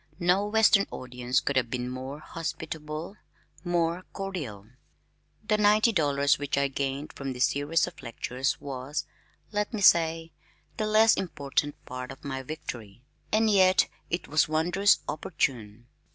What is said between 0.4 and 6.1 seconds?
western audience could have been more hospitable, more cordial. The ninety